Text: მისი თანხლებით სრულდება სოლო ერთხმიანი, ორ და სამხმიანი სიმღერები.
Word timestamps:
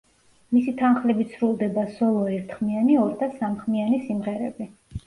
მისი 0.55 0.71
თანხლებით 0.79 1.35
სრულდება 1.35 1.85
სოლო 1.99 2.25
ერთხმიანი, 2.39 2.99
ორ 3.07 3.17
და 3.23 3.31
სამხმიანი 3.39 4.07
სიმღერები. 4.11 4.73